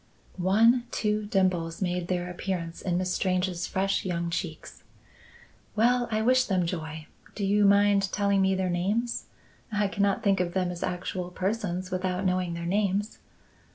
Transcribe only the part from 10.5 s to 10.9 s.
them as